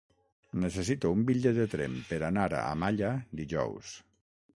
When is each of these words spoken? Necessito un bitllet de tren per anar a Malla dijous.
Necessito 0.61 1.11
un 1.17 1.25
bitllet 1.27 1.59
de 1.59 1.67
tren 1.73 1.97
per 2.13 2.19
anar 2.29 2.47
a 2.61 2.63
Malla 2.85 3.11
dijous. 3.41 3.93